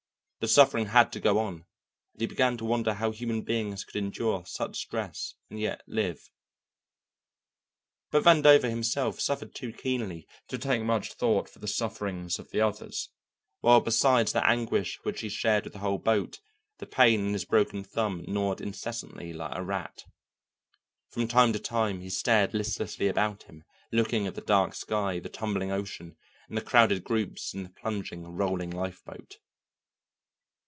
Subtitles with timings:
[0.41, 1.53] The suffering had to go on,
[2.13, 6.31] and he began to wonder how human beings could endure such stress and yet live.
[8.09, 12.59] But Vandover himself suffered too keenly to take much thought for the sufferings of the
[12.59, 13.09] others,
[13.59, 16.39] while besides that anguish which he shared with the whole boat,
[16.79, 20.05] the pain in his broken thumb gnawed incessantly like a rat.
[21.11, 25.29] From time to time he stared listlessly about him, looking at the dark sky, the
[25.29, 26.17] tumbling ocean,
[26.49, 29.37] and the crowded groups in the plunging, rolling lifeboat.